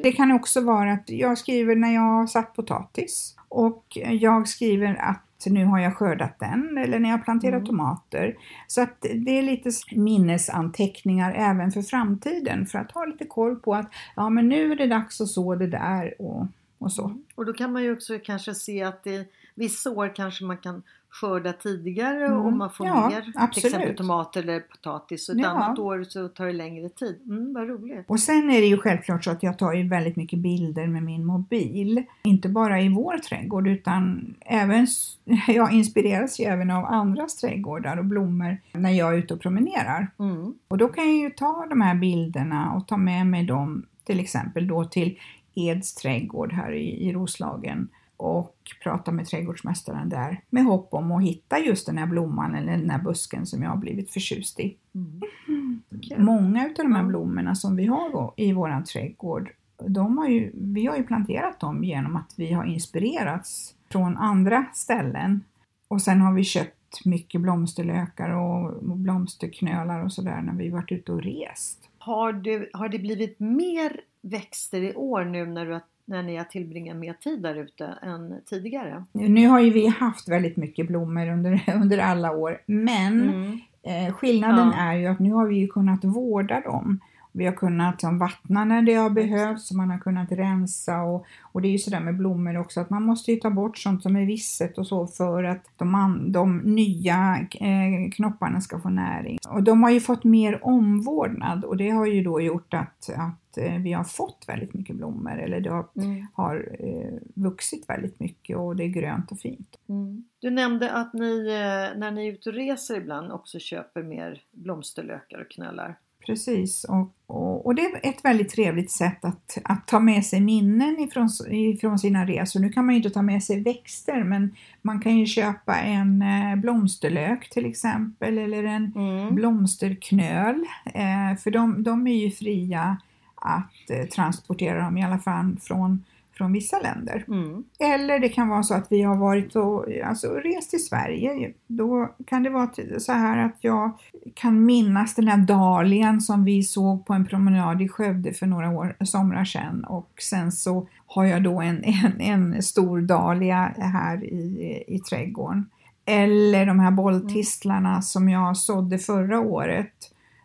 Det 0.03 0.11
kan 0.11 0.31
också 0.31 0.61
vara 0.61 0.91
att 0.93 1.09
jag 1.09 1.37
skriver 1.37 1.75
när 1.75 1.93
jag 1.93 2.01
har 2.01 2.27
satt 2.27 2.55
potatis 2.55 3.35
och 3.49 3.97
jag 4.09 4.47
skriver 4.47 4.95
att 4.95 5.28
nu 5.45 5.65
har 5.65 5.79
jag 5.79 5.97
skördat 5.97 6.39
den 6.39 6.77
eller 6.77 6.99
när 6.99 7.09
jag 7.09 7.23
planterar 7.25 7.55
Mm. 7.55 7.65
tomater. 7.65 8.35
Så 8.67 8.81
att 8.81 9.01
det 9.15 9.39
är 9.39 9.43
lite 9.43 9.69
minnesanteckningar 9.95 11.33
även 11.33 11.71
för 11.71 11.81
framtiden 11.81 12.65
för 12.65 12.79
att 12.79 12.91
ha 12.91 13.05
lite 13.05 13.25
koll 13.25 13.55
på 13.55 13.75
att 13.75 13.91
ja 14.15 14.29
men 14.29 14.49
nu 14.49 14.71
är 14.71 14.75
det 14.75 14.87
dags 14.87 15.21
att 15.21 15.27
så 15.27 15.55
det 15.55 15.67
där 15.67 16.21
och, 16.21 16.47
och 16.77 16.91
så. 16.91 17.15
Och 17.35 17.45
då 17.45 17.53
kan 17.53 17.73
man 17.73 17.83
ju 17.83 17.93
också 17.93 18.19
kanske 18.23 18.53
se 18.53 18.83
att 18.83 19.03
det 19.03 19.27
vissa 19.59 19.89
år 19.91 20.15
kanske 20.15 20.45
man 20.45 20.57
kan 20.57 20.83
skörda 21.11 21.53
tidigare 21.53 22.25
Mm. 22.25 22.37
och 22.39 22.53
man 22.53 22.69
får 22.71 22.87
Ja, 22.87 23.09
mer 23.09 23.21
till 23.21 23.31
absolut. 23.35 23.65
exempel 23.73 23.95
tomater 23.95 24.41
eller 24.43 24.59
potatis. 24.59 25.29
Och 25.29 25.35
ett 25.35 25.41
Ja. 25.41 25.47
annat 25.49 25.79
år 25.79 26.03
så 26.03 26.27
tar 26.27 26.45
det 26.45 26.53
längre 26.53 26.89
tid. 26.89 27.21
Mm, 27.25 27.53
vad 27.53 27.67
roligt. 27.67 28.05
Och 28.07 28.19
sen 28.19 28.49
är 28.49 28.61
det 28.61 28.67
ju 28.67 28.77
självklart 28.77 29.23
så 29.23 29.31
att 29.31 29.43
jag 29.43 29.57
tar 29.59 29.73
ju 29.73 29.87
väldigt 29.87 30.15
mycket 30.15 30.39
bilder 30.39 30.87
med 30.87 31.03
min 31.03 31.25
mobil. 31.25 32.03
Inte 32.23 32.49
bara 32.49 32.81
i 32.81 32.89
vår 32.89 33.17
trädgård 33.17 33.67
utan 33.67 34.35
även, 34.41 34.87
jag 35.47 35.71
inspireras 35.73 36.39
ju 36.39 36.43
även 36.45 36.71
av 36.71 36.85
andras 36.85 37.35
trädgårdar 37.37 37.97
och 37.97 38.05
blommor 38.05 38.57
när 38.73 38.91
jag 38.91 39.13
är 39.13 39.17
ute 39.17 39.33
och 39.33 39.41
promenerar. 39.41 40.11
Mm. 40.19 40.53
Och 40.67 40.77
då 40.77 40.87
kan 40.87 41.03
jag 41.05 41.17
ju 41.17 41.29
ta 41.29 41.65
de 41.69 41.81
här 41.81 41.95
bilderna 41.95 42.73
och 42.73 42.87
ta 42.87 42.97
med 42.97 43.27
mig 43.27 43.45
dem 43.45 43.85
till 44.03 44.19
exempel 44.19 44.67
då 44.67 44.85
till 44.85 45.19
Eds 45.55 45.93
trädgård 45.95 46.53
här 46.53 46.71
i, 46.71 47.07
i 47.07 47.13
Roslagen 47.13 47.87
och 48.19 48.55
prata 48.83 49.11
med 49.11 49.25
trädgårdsmästaren 49.25 50.09
där 50.09 50.41
med 50.49 50.63
hopp 50.63 50.93
om 50.93 51.11
att 51.11 51.23
hitta 51.23 51.59
just 51.59 51.85
den 51.85 51.97
här 51.97 52.07
blomman 52.07 52.55
eller 52.55 52.71
den 52.77 52.89
här 52.89 53.03
busken 53.03 53.45
som 53.45 53.63
jag 53.63 53.69
har 53.69 53.77
blivit 53.77 54.11
förtjust 54.11 54.59
i. 54.59 54.77
Mm. 54.95 55.81
Kul. 55.89 56.19
Många 56.19 56.65
av 56.65 56.69
de 56.75 56.95
här 56.95 57.03
blommorna 57.03 57.55
som 57.55 57.75
vi 57.75 57.85
har 57.85 58.33
i 58.37 58.53
våran 58.53 58.83
trädgård, 58.83 59.51
de 59.87 60.17
har 60.17 60.27
ju, 60.27 60.51
vi 60.53 60.85
har 60.85 60.97
ju 60.97 61.03
planterat 61.03 61.59
dem 61.59 61.83
genom 61.83 62.15
att 62.15 62.33
vi 62.37 62.53
har 62.53 62.65
inspirerats 62.65 63.75
från 63.91 64.17
andra 64.17 64.65
ställen. 64.73 65.43
Och 65.87 66.01
sen 66.01 66.21
har 66.21 66.33
vi 66.33 66.43
köpt 66.43 67.05
mycket 67.05 67.41
blomsterlökar 67.41 68.29
och 68.29 68.83
blomsterknölar 68.83 70.03
och 70.03 70.13
sådär 70.13 70.41
när 70.41 70.53
vi 70.53 70.69
varit 70.69 70.91
ute 70.91 71.11
och 71.11 71.23
rest. 71.23 71.89
Har, 71.97 72.33
du, 72.33 72.69
har 72.73 72.89
det 72.89 72.99
blivit 72.99 73.39
mer 73.39 74.01
växter 74.21 74.81
i 74.81 74.95
år 74.95 75.25
nu 75.25 75.45
när, 75.45 75.65
du, 75.65 75.71
har- 75.73 75.81
när 76.09 76.23
ni 76.23 76.35
har 76.37 76.43
tillbringat 76.43 76.97
mer 76.97 77.13
tid 77.13 77.41
där 77.41 77.55
ute 77.55 77.85
än 78.01 78.41
tidigare? 78.45 79.03
Nu 79.11 79.47
har 79.47 79.59
ju 79.59 79.69
vi 79.69 79.87
haft 79.87 80.29
väldigt 80.29 80.57
mycket 80.57 80.87
blommor 80.87 81.29
under, 81.29 81.63
under 81.75 81.97
alla 81.97 82.31
år, 82.31 82.61
men 82.65 83.29
Mm. 83.29 83.59
Eh, 83.83 84.13
skillnaden 84.13 84.67
Ja. 84.77 84.81
är 84.83 84.93
ju 84.93 85.05
att 85.07 85.19
nu 85.19 85.31
har 85.31 85.47
vi 85.47 85.55
ju 85.55 85.67
kunnat 85.67 86.03
vårda 86.03 86.61
dem. 86.61 86.99
Vi 87.31 87.45
har 87.45 87.53
kunnat 87.53 87.93
liksom, 87.93 88.19
vattna 88.19 88.65
när 88.65 88.81
det 88.81 88.93
har 88.93 89.09
behövts 89.09 89.71
man 89.71 89.89
har 89.89 89.97
kunnat 89.97 90.31
rensa 90.31 91.01
och, 91.01 91.25
och 91.41 91.61
det 91.61 91.67
är 91.67 91.71
ju 91.71 91.77
sådär 91.77 91.99
med 91.99 92.17
blommor 92.17 92.57
också 92.57 92.79
att 92.81 92.89
man 92.89 93.03
måste 93.03 93.31
ju 93.31 93.37
ta 93.39 93.49
bort 93.49 93.77
sånt 93.77 94.03
som 94.03 94.15
är 94.15 94.25
visset 94.25 94.77
och 94.77 94.87
så 94.87 95.07
för 95.07 95.43
att 95.43 95.65
de, 95.77 96.23
de 96.31 96.57
nya 96.57 97.37
eh, 97.59 98.11
knopparna 98.11 98.61
ska 98.61 98.79
få 98.79 98.89
näring. 98.89 99.37
Och 99.49 99.63
de 99.63 99.83
har 99.83 99.89
ju 99.89 99.99
fått 99.99 100.23
mer 100.23 100.59
omvårdnad 100.65 101.63
och 101.65 101.77
det 101.77 101.89
har 101.89 102.05
ju 102.05 102.23
då 102.23 102.41
gjort 102.41 102.73
att, 102.73 103.09
att 103.17 103.38
eh, 103.57 103.75
vi 103.77 103.93
har 103.93 104.03
fått 104.03 104.45
väldigt 104.47 104.73
mycket 104.73 104.95
blommor 104.95 105.39
eller 105.39 105.59
det 105.61 105.69
har, 105.69 105.85
Mm. 105.95 106.27
har 106.33 106.75
eh, 106.79 107.19
vuxit 107.33 107.89
väldigt 107.89 108.19
mycket 108.19 108.57
och 108.57 108.75
det 108.75 108.83
är 108.83 108.87
grönt 108.87 109.31
och 109.31 109.39
fint. 109.39 109.75
Mm. 109.89 110.23
Du 110.39 110.49
nämnde 110.49 110.91
att 110.91 111.13
ni 111.13 111.47
eh, 111.47 111.99
när 111.99 112.11
ni 112.11 112.27
är 112.27 112.31
ute 112.33 112.49
och 112.49 112.55
reser 112.55 112.97
ibland 112.97 113.31
också 113.31 113.59
köper 113.59 114.03
mer 114.03 114.41
blomsterlökar 114.51 115.41
och 115.41 115.51
knölar. 115.51 115.95
Precis, 116.25 116.83
och, 116.83 117.13
och, 117.27 117.65
och 117.65 117.75
det 117.75 117.81
är 117.81 118.09
ett 118.09 118.25
väldigt 118.25 118.49
trevligt 118.49 118.91
sätt 118.91 119.25
att, 119.25 119.57
att 119.63 119.87
ta 119.87 119.99
med 119.99 120.25
sig 120.25 120.41
minnen 120.41 120.99
ifrån, 120.99 121.29
ifrån 121.49 121.99
sina 121.99 122.25
resor. 122.25 122.59
Nu 122.59 122.69
kan 122.69 122.85
man 122.85 122.95
ju 122.95 122.97
inte 122.97 123.09
ta 123.09 123.21
med 123.21 123.43
sig 123.43 123.63
växter 123.63 124.23
men 124.23 124.55
man 124.81 124.99
kan 125.01 125.17
ju 125.17 125.25
köpa 125.25 125.75
en 125.75 126.23
blomsterlök 126.61 127.49
till 127.49 127.65
exempel 127.65 128.37
eller 128.37 128.63
en 128.63 128.93
Mm. 128.95 129.35
blomsterknöl. 129.35 130.65
Eh, 130.85 131.37
för 131.39 131.51
de, 131.51 131.83
de 131.83 132.07
är 132.07 132.15
ju 132.15 132.31
fria 132.31 132.97
att 133.41 133.89
eh, 133.89 134.05
transportera 134.05 134.83
dem 134.83 134.97
i 134.97 135.03
alla 135.03 135.19
fall 135.19 135.57
från, 135.61 136.05
från 136.37 136.53
vissa 136.53 136.79
länder. 136.79 137.25
Mm. 137.27 137.63
Eller 137.79 138.19
det 138.19 138.29
kan 138.29 138.47
vara 138.47 138.63
så 138.63 138.73
att 138.73 138.87
vi 138.89 139.01
har 139.01 139.15
varit 139.15 139.55
och 139.55 139.85
alltså, 140.05 140.27
rest 140.27 140.69
till 140.69 140.85
Sverige. 140.85 141.53
Då 141.67 142.09
kan 142.27 142.43
det 142.43 142.49
vara 142.49 142.69
så 142.99 143.11
här 143.11 143.45
att 143.45 143.57
jag 143.61 143.91
kan 144.33 144.65
minnas 144.65 145.15
den 145.15 145.27
här 145.27 145.37
dahlian 145.37 146.21
som 146.21 146.43
vi 146.43 146.63
såg 146.63 147.05
på 147.05 147.13
en 147.13 147.25
promenad 147.25 147.81
i 147.81 147.89
Skövde 147.89 148.33
för 148.33 148.45
några 148.45 148.69
år, 148.69 148.95
somrar 149.05 149.45
sedan. 149.45 149.83
Och 149.83 150.11
sen 150.21 150.51
så 150.51 150.87
har 151.05 151.25
jag 151.25 151.43
då 151.43 151.61
en, 151.61 151.83
en, 151.83 152.21
en 152.21 152.63
stor 152.63 153.01
dahlia 153.01 153.73
här 153.77 154.23
i, 154.23 154.83
i 154.87 154.99
trädgården. 154.99 155.69
Eller 156.05 156.65
de 156.65 156.79
här 156.79 156.91
bolltistlarna 156.91 158.01
som 158.01 158.29
jag 158.29 158.57
sådde 158.57 158.97
förra 158.97 159.39
året 159.39 159.93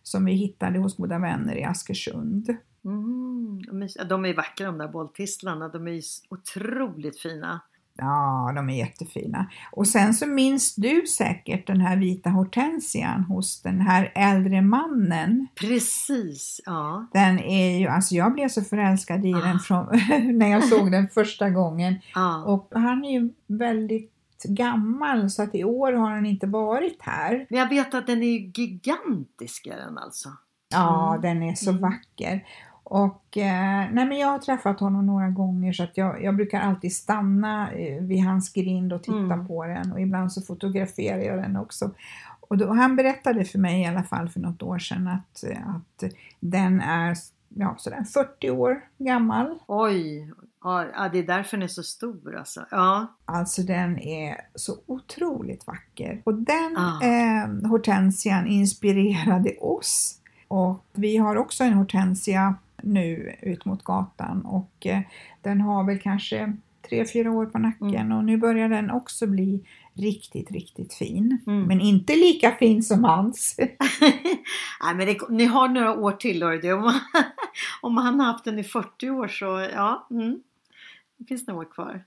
som 0.03 0.25
vi 0.25 0.33
hittade 0.33 0.79
hos 0.79 0.97
goda 0.97 1.19
vänner 1.19 1.57
i 1.57 1.65
Askersund. 1.65 2.57
Mm. 2.85 3.62
De 4.09 4.25
är- 4.25 4.37
vackra 4.37 4.67
de 4.67 4.79
där 4.79 4.88
bolltistlarna. 4.88 5.69
De 5.69 5.88
är 5.88 6.00
otroligt 6.31 7.19
fina. 7.21 7.61
Ja, 7.97 8.53
de 8.57 8.71
är 8.71 8.79
jättefina. 8.79 9.47
Och 9.73 9.87
sen 9.88 10.14
så 10.14 10.26
minns 10.26 10.75
du 10.75 11.07
säkert 11.07 11.67
den 11.67 11.81
här 11.81 11.97
vita 11.97 12.31
hortensian 12.31 13.23
hos 13.25 13.62
den 13.62 13.81
här 13.81 14.12
äldre 14.14 14.62
mannen. 14.62 15.47
Precis, 15.61 16.61
ja. 16.67 17.07
Den 17.12 17.38
är 17.38 17.79
ju, 17.79 17.87
alltså 17.88 18.14
jag 18.14 18.33
blev 18.33 18.49
så 18.49 18.62
förälskad 18.62 19.25
i 19.26 19.35
Ah. 19.35 19.38
den 19.38 19.59
från, 19.59 19.87
när 20.38 20.49
jag 20.50 20.64
såg 20.64 20.91
den 20.93 21.09
första 21.09 21.50
gången. 21.50 21.95
ja. 22.14 22.43
Och 22.45 22.69
han 22.75 23.05
är 23.05 23.12
ju 23.21 23.31
väldigt 23.47 24.11
gammal 24.49 25.31
så 25.31 25.43
att 25.43 25.55
i 25.55 25.64
år 25.64 25.93
har 25.93 26.11
han 26.11 26.26
inte 26.26 26.47
varit 26.47 27.03
här. 27.03 27.47
Men 27.50 27.59
jag 27.59 27.69
vet 27.69 27.95
att 27.95 28.07
den 28.07 28.23
är 28.23 28.59
gigantisk 28.59 29.67
är 29.67 29.76
den 29.76 29.99
alltså. 29.99 30.29
Ja, 30.69 31.09
Mm. 31.09 31.23
den 31.23 31.43
är 31.50 31.55
så 31.55 31.71
Mm. 31.71 31.83
vacker. 31.83 32.45
Och 32.85 33.37
eh, 33.37 33.88
nej 33.93 34.07
men 34.07 34.19
jag 34.19 34.29
har 34.29 34.38
träffat 34.38 34.81
honom 34.81 35.07
några 35.07 35.29
gånger 35.31 35.73
så 35.73 35.83
att 35.83 35.97
jag, 35.97 36.23
jag 36.23 36.37
brukar 36.37 36.61
alltid 36.61 36.93
stanna 36.93 37.73
eh, 37.73 38.03
vid 38.03 38.25
hans 38.25 38.53
grind 38.53 38.93
och 38.93 39.03
titta 39.03 39.17
Mm. 39.19 39.47
på 39.47 39.64
den 39.67 39.93
och 39.93 40.00
ibland 40.00 40.33
så 40.33 40.43
fotograferar 40.43 41.19
jag 41.19 41.38
den 41.38 41.57
också. 41.57 41.91
Och 42.41 42.59
då, 42.59 42.73
han 42.73 42.97
berättade 42.97 43.45
för 43.45 43.59
mig 43.59 43.83
i 43.83 43.87
alla 43.87 44.03
fall 44.03 44.29
för 44.29 44.41
något 44.41 44.62
år 44.62 44.79
sedan 44.79 45.09
att, 45.09 45.45
eh, 45.45 45.69
att 45.76 46.05
den 46.41 46.81
är 46.81 47.17
ja, 47.49 47.75
sådär 47.79 48.05
40 48.14 48.50
år 48.50 48.81
gammal. 48.99 49.59
Oj, 49.67 50.31
ja, 50.64 50.85
ja, 50.95 51.09
det 51.12 51.19
är 51.19 51.26
därför 51.26 51.57
den 51.57 51.64
är 51.64 51.69
så 51.69 51.83
stor 51.83 52.37
alltså. 52.38 52.67
Ja, 52.71 53.07
Alltså 53.25 53.62
den 53.62 53.99
är 53.99 54.37
så 54.55 54.73
otroligt 54.87 55.67
vacker. 55.67 56.23
Och 56.25 56.35
den 56.35 56.76
Ah. 56.76 57.00
eh, 57.05 57.69
hortensian 57.71 58.47
inspirerade 58.47 59.50
oss. 59.61 60.21
Och 60.49 60.85
vi 60.93 61.17
har 61.17 61.37
också 61.37 61.64
en 61.64 61.73
hortensia 61.73 62.55
nu 62.87 63.37
ut 63.43 63.64
mot 63.64 63.85
gatan 63.85 64.45
och 64.45 64.87
eh, 64.87 65.00
den 65.43 65.61
har 65.61 65.85
väl 65.85 65.99
kanske 65.99 66.57
tre 66.88 67.05
fyra 67.07 67.31
år 67.31 67.47
på 67.47 67.59
nacken 67.59 67.95
Mm. 67.95 68.19
och 68.19 68.25
nu 68.25 68.37
börjar 68.37 68.69
den 68.69 68.91
också 68.91 69.26
bli 69.26 69.67
riktigt, 69.95 70.50
riktigt 70.50 70.95
fin. 70.95 71.43
Mm. 71.47 71.62
Men 71.62 71.81
inte 71.81 72.17
lika 72.17 72.50
fin 72.50 72.83
som 72.83 73.05
hans. 73.05 73.57
Nej, 74.83 74.95
men 74.95 75.07
det, 75.07 75.19
ni 75.29 75.45
har 75.45 75.69
några 75.69 75.95
år 75.95 76.12
till 76.12 76.43
hör 76.43 76.57
du. 76.57 76.73
Om, 76.73 77.00
om 77.83 77.97
han 77.97 78.21
har 78.21 78.26
haft 78.26 78.45
den 78.45 78.59
i 78.59 78.64
40 78.64 79.11
år 79.11 79.29
så 79.29 79.69
ja, 79.75 80.07
mm. 80.11 80.43
det 81.17 81.25
finns 81.25 81.47
några 81.47 81.61
år 81.61 81.71
kvar. 81.71 82.05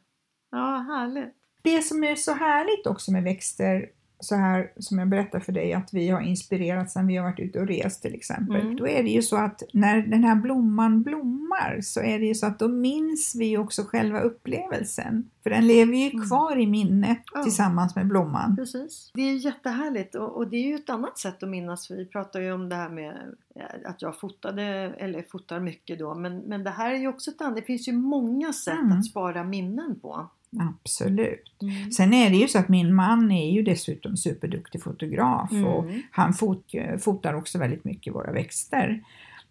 Ja, 0.51 0.86
härligt. 0.88 1.34
Det 1.62 1.81
som 1.81 2.03
är 2.03 2.15
så 2.15 2.34
härligt 2.34 2.88
också 2.88 3.12
med 3.12 3.24
växter, 3.24 3.89
så 4.19 4.36
här 4.36 4.71
som 4.79 5.00
jag 5.00 5.09
berättar 5.09 5.39
för 5.39 5.51
dig, 5.51 5.74
att 5.74 5.93
vi 5.93 6.09
har 6.09 6.21
inspirerats 6.21 6.95
när 6.95 7.03
vi 7.03 7.15
har 7.17 7.24
varit 7.24 7.39
ute 7.39 7.59
och 7.59 7.67
rest 7.67 8.01
till 8.01 8.13
exempel. 8.15 8.62
Mm. 8.62 8.75
Då 8.75 8.88
är 8.88 9.03
det 9.03 9.09
ju 9.09 9.21
så 9.21 9.36
att 9.38 9.63
när 9.74 10.01
den 10.01 10.24
här 10.24 10.36
blomman 10.36 11.03
blommar 11.03 11.79
så 11.81 12.00
är 12.01 12.19
det 12.19 12.25
ju 12.25 12.36
så 12.36 12.45
att 12.45 12.59
då 12.59 12.67
minns 12.67 13.36
vi 13.39 13.57
också 13.57 13.83
själva 13.83 14.19
upplevelsen. 14.19 15.29
För 15.43 15.50
den 15.50 15.67
lever 15.67 15.93
ju 15.93 16.09
Mm. 16.12 16.27
kvar 16.27 16.59
i 16.59 16.67
minnet 16.67 17.19
Ja. 17.33 17.43
tillsammans 17.43 17.95
med 17.95 18.07
blomman. 18.07 18.55
Precis. 18.55 19.12
Det 19.13 19.21
är 19.21 19.33
jättehärligt 19.33 20.15
och, 20.15 20.36
och 20.38 20.47
det 20.47 20.57
är 20.57 20.67
ju 20.67 20.75
ett 20.75 20.89
annat 20.89 21.19
sätt 21.19 21.43
att 21.43 21.50
minnas. 21.50 21.91
Vi 21.91 22.05
pratar 22.05 22.39
ju 22.41 22.51
om 22.51 22.69
det 22.69 22.75
här 22.75 22.89
med 22.89 23.13
eh, 23.55 23.89
att 23.89 24.01
jag 24.01 24.19
fotade, 24.19 24.63
eller 24.97 25.21
fotar 25.21 25.59
mycket 25.59 26.00
då. 26.00 26.15
Men, 26.15 26.38
men 26.38 26.63
det 26.63 26.69
här 26.69 26.91
är 26.91 26.97
ju 26.97 27.07
också 27.07 27.31
ett 27.31 27.41
annat. 27.41 27.55
Det 27.55 27.62
finns 27.62 27.88
ju 27.88 27.93
många 27.93 28.53
sätt 28.53 28.74
Mm. 28.79 29.00
att 29.00 29.05
spara 29.05 29.43
minnen 29.43 30.00
på. 30.00 30.29
Absolut. 30.59 31.61
Mm. 31.61 31.91
Sen 31.91 32.13
är 32.13 32.29
det 32.29 32.35
ju 32.35 32.47
så 32.47 32.59
att 32.59 32.69
min 32.69 32.95
man 32.95 33.31
är 33.31 33.51
ju 33.51 33.63
dessutom 33.63 34.17
superduktig 34.17 34.83
fotograf 34.83 35.51
mm. 35.51 35.65
och 35.65 35.85
han 36.11 36.33
fot, 36.33 36.71
fotar 36.99 37.33
också 37.33 37.57
väldigt 37.57 37.83
mycket 37.83 38.15
våra 38.15 38.31
växter. 38.31 39.03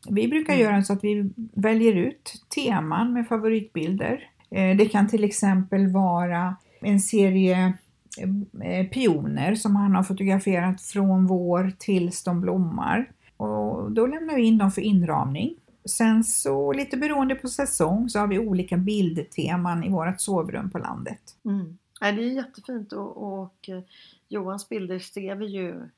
Vi 0.08 0.28
brukar 0.28 0.54
mm. 0.54 0.64
göra 0.64 0.82
så 0.82 0.92
att 0.92 1.04
vi 1.04 1.30
väljer 1.54 1.94
ut 1.94 2.32
teman 2.54 3.12
med 3.12 3.28
favoritbilder. 3.28 4.30
Eh, 4.50 4.76
det 4.76 4.86
kan 4.86 5.08
till 5.08 5.24
exempel 5.24 5.88
vara 5.88 6.56
en 6.80 7.00
serie 7.00 7.72
eh, 8.64 8.86
pioner 8.86 9.54
som 9.54 9.76
han 9.76 9.94
har 9.94 10.02
fotograferat 10.02 10.82
från 10.82 11.26
vår 11.26 11.72
tills 11.78 12.22
de 12.22 12.40
blommar. 12.40 13.10
Och 13.36 13.92
då 13.92 14.06
lämnar 14.06 14.36
vi 14.36 14.42
in 14.42 14.58
dem 14.58 14.70
för 14.70 14.82
inramning. 14.82 15.54
Sen 15.88 16.24
så 16.24 16.72
lite 16.72 16.96
beroende 16.96 17.34
på 17.34 17.48
säsong 17.48 18.08
så 18.08 18.18
har 18.18 18.26
vi 18.26 18.38
olika 18.38 18.76
bildteman 18.76 19.84
i 19.84 19.90
vårt 19.90 20.20
sovrum 20.20 20.70
på 20.70 20.78
landet. 20.78 21.20
Mm. 21.44 21.78
Ja, 22.00 22.12
det 22.12 22.22
är 22.22 22.34
jättefint 22.34 22.92
och, 22.92 23.40
och 23.40 23.68
eh, 23.68 23.80
Johans 24.28 24.68
bilder 24.68 24.98
ser 24.98 25.34
vi 25.34 25.46
ju 25.46 25.88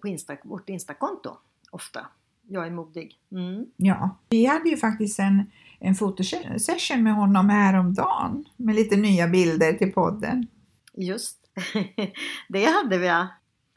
på 0.00 0.08
Insta, 0.08 0.36
vårt 0.44 0.68
Instakonto 0.68 1.36
ofta. 1.70 2.06
Jag 2.48 2.66
är 2.66 2.70
modig. 2.70 3.18
Mm. 3.32 3.66
Ja, 3.76 4.16
vi 4.28 4.46
hade 4.46 4.68
ju 4.68 4.76
faktiskt 4.76 5.18
en, 5.18 5.50
en 5.78 5.94
fotosession 5.94 7.02
med 7.02 7.14
honom 7.14 7.48
häromdagen 7.48 8.44
med 8.56 8.74
lite 8.74 8.96
nya 8.96 9.28
bilder 9.28 9.72
till 9.72 9.92
podden. 9.92 10.46
Just 10.94 11.38
det 12.48 12.64
hade 12.64 12.98
vi. 12.98 13.26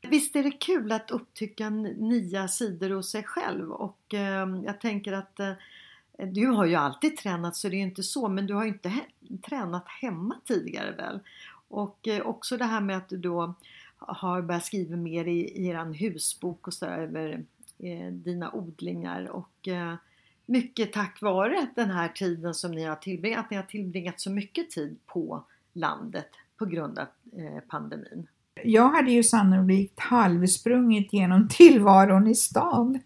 Visst 0.09 0.35
är 0.35 0.43
det 0.43 0.51
kul 0.51 0.91
att 0.91 1.11
upptäcka 1.11 1.69
nya 1.69 2.47
sidor 2.47 2.89
hos 2.89 3.11
sig 3.11 3.23
själv 3.23 3.71
och 3.71 4.13
eh, 4.13 4.47
jag 4.65 4.81
tänker 4.81 5.13
att 5.13 5.39
eh, 5.39 5.53
du 6.17 6.47
har 6.47 6.65
ju 6.65 6.75
alltid 6.75 7.17
tränat 7.17 7.55
så 7.55 7.69
det 7.69 7.75
är 7.75 7.81
inte 7.81 8.03
så 8.03 8.29
men 8.29 8.47
du 8.47 8.53
har 8.53 8.63
ju 8.63 8.69
inte 8.69 8.89
he 8.89 9.01
tränat 9.45 9.87
hemma 9.87 10.35
tidigare 10.45 10.91
väl? 10.91 11.19
Och 11.67 12.07
eh, 12.07 12.21
också 12.21 12.57
det 12.57 12.65
här 12.65 12.81
med 12.81 12.97
att 12.97 13.09
du 13.09 13.17
då 13.17 13.53
har 13.97 14.41
börjat 14.41 14.65
skriva 14.65 14.95
mer 14.95 15.27
i, 15.27 15.39
i 15.39 15.67
er 15.67 15.93
husbok 15.93 16.67
och 16.67 16.73
så 16.73 16.85
över 16.85 17.43
eh, 17.79 18.07
dina 18.11 18.51
odlingar 18.51 19.25
och 19.25 19.67
eh, 19.67 19.95
mycket 20.45 20.93
tack 20.93 21.21
vare 21.21 21.67
den 21.75 21.89
här 21.89 22.09
tiden 22.09 22.53
som 22.53 22.71
ni 22.71 22.83
har 22.83 22.95
tillbringat, 22.95 23.39
att 23.39 23.51
ni 23.51 23.57
har 23.57 23.63
tillbringat 23.63 24.19
så 24.19 24.31
mycket 24.31 24.71
tid 24.71 24.97
på 25.05 25.43
landet 25.73 26.29
på 26.57 26.65
grund 26.65 26.99
av 26.99 27.07
eh, 27.37 27.59
pandemin. 27.67 28.27
Jag 28.63 28.89
hade 28.89 29.11
ju 29.11 29.23
sannolikt 29.23 29.99
halvsprungit 29.99 31.13
genom 31.13 31.47
tillvaron 31.51 32.27
i 32.27 32.35
stan. 32.35 32.99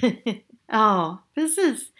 ja, 0.66 1.18
precis. 1.34 1.90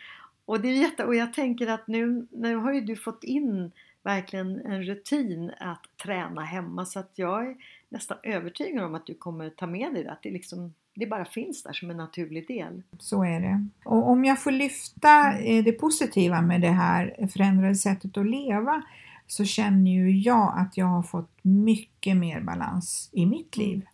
Och, 0.45 0.61
det 0.61 0.69
är 0.69 0.73
jätte, 0.73 1.05
och 1.05 1.15
jag 1.15 1.33
tänker 1.33 1.67
att 1.67 1.87
nu, 1.87 2.27
nu 2.31 2.57
har 2.57 2.73
ju 2.73 2.81
du 2.81 2.97
fått 2.97 3.25
in 3.25 3.73
verkligen 4.03 4.61
en 4.61 4.83
rutin 4.83 5.53
att 5.61 5.83
träna 6.03 6.41
hemma 6.41 6.87
så 6.87 6.99
att 6.99 7.13
jag 7.15 7.47
är 7.47 7.57
nästan 7.89 8.19
övertygad 8.23 8.85
om 8.85 8.95
att 8.95 9.07
du 9.07 9.15
kommer 9.15 9.51
ta 9.51 9.67
med 9.67 9.95
dig 9.95 10.05
det. 10.05 10.13
Att 10.13 10.23
det, 10.23 10.31
liksom, 10.31 10.75
det 10.95 11.07
bara 11.07 11.25
finns 11.25 11.63
där 11.63 11.73
som 11.73 11.91
en 11.91 11.97
naturlig 11.97 12.49
del. 12.49 12.83
Så 12.99 13.25
är 13.25 13.41
det. 13.41 13.67
Och 13.85 14.09
om 14.09 14.25
jag 14.25 14.43
får 14.43 14.51
lyfta 14.51 15.39
eh, 15.39 15.65
det 15.65 15.73
positiva 15.73 16.41
med 16.41 16.61
det 16.61 16.69
här 16.69 17.29
förändrade 17.33 17.75
sättet 17.75 18.17
att 18.17 18.27
leva 18.27 18.83
så 19.31 19.45
känner 19.45 19.91
ju 19.91 20.19
jag 20.19 20.55
att 20.57 20.77
jag 20.77 20.87
har 20.87 21.03
fått 21.03 21.39
mycket 21.43 22.17
mer 22.17 22.41
balans 22.41 23.11
i 23.13 23.27
mitt 23.27 23.57
mm. 23.57 23.69
liv. 23.69 23.87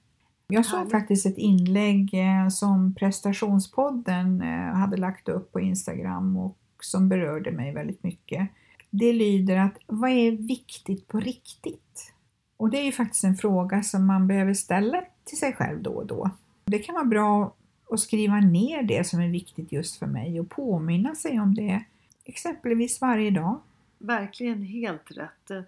Jag 0.48 0.66
såg 0.66 0.90
faktiskt 0.90 1.26
ett 1.26 1.38
inlägg 1.38 2.14
eh, 2.14 2.48
som 2.48 2.94
prestationspodden 2.94 4.42
eh, 4.42 4.74
hade 4.74 4.96
lagt 4.96 5.28
upp 5.28 5.52
på 5.52 5.60
Instagram 5.60 6.36
och 6.36 6.58
som 6.80 7.08
berörde 7.08 7.52
mig 7.52 7.72
väldigt 7.72 8.02
mycket. 8.02 8.48
Det 8.90 9.12
lyder 9.12 9.56
att 9.56 9.78
vad 9.86 10.10
är 10.10 10.32
viktigt 10.32 11.08
på 11.08 11.20
riktigt? 11.20 12.12
Och 12.56 12.70
det 12.70 12.78
är 12.78 12.84
ju 12.84 12.92
faktiskt 12.92 13.24
en 13.24 13.36
fråga 13.36 13.82
som 13.82 14.06
man 14.06 14.26
behöver 14.26 14.54
ställa 14.54 15.02
till 15.24 15.38
sig 15.38 15.52
själv 15.52 15.82
då 15.82 15.90
och 15.90 16.06
då. 16.06 16.30
Det 16.64 16.78
kan 16.78 16.94
vara 16.94 17.04
bra 17.04 17.54
att 17.90 18.00
skriva 18.00 18.36
ner 18.36 18.82
det 18.82 19.06
som 19.06 19.20
är 19.20 19.28
viktigt 19.28 19.72
just 19.72 19.98
för 19.98 20.06
mig 20.06 20.40
och 20.40 20.50
påminna 20.50 21.14
sig 21.14 21.40
om 21.40 21.54
det 21.54 21.84
exempelvis 22.24 23.00
varje 23.00 23.30
dag. 23.30 23.60
Verkligen 24.06 24.62
helt 24.62 25.10
rätt. 25.10 25.66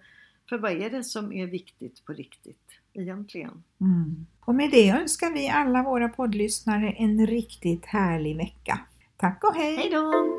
För 0.49 0.57
vad 0.57 0.71
är 0.71 0.89
det 0.89 1.03
som 1.03 1.33
är 1.33 1.47
viktigt 1.47 2.05
på 2.05 2.13
riktigt 2.13 2.79
egentligen? 2.93 3.63
Mm. 3.81 4.25
Och 4.39 4.55
med 4.55 4.71
det 4.71 4.89
önskar 4.89 5.33
vi 5.33 5.49
alla 5.49 5.83
våra 5.83 6.09
poddlyssnare 6.09 6.91
en 6.91 7.27
riktigt 7.27 7.85
härlig 7.85 8.37
vecka. 8.37 8.79
Tack 9.17 9.43
och 9.43 9.55
hej! 9.55 9.75
Hej 9.75 9.89
då! 9.91 10.38